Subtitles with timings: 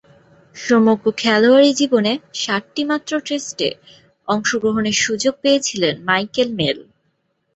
[0.55, 2.11] সমগ্র খেলোয়াড়ী জীবনে
[2.35, 3.69] সাতটিমাত্র টেস্টে
[4.27, 6.77] অংশগ্রহণের সুযোগ পেয়েছিলেন মাইকেল মেল।